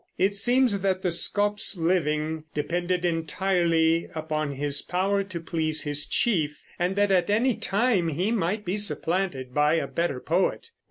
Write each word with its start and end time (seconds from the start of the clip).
It 0.17 0.33
seems 0.35 0.81
that 0.81 1.03
the 1.03 1.11
scop's 1.11 1.77
living 1.77 2.45
depended 2.55 3.05
entirely 3.05 4.09
upon 4.15 4.53
his 4.53 4.81
power 4.81 5.23
to 5.25 5.39
please 5.39 5.83
his 5.83 6.07
chief, 6.07 6.59
and 6.79 6.95
that 6.95 7.11
at 7.11 7.29
any 7.29 7.55
time 7.55 8.07
he 8.07 8.31
might 8.31 8.65
be 8.65 8.77
supplanted 8.77 9.53
by 9.53 9.75
a 9.75 9.85
better 9.85 10.19
poet. 10.19 10.71